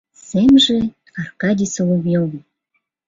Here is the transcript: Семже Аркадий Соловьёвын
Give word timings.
Семже 0.29 0.77
Аркадий 1.21 1.69
Соловьёвын 1.73 2.43